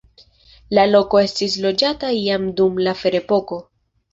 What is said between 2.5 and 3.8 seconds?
dum la ferepoko.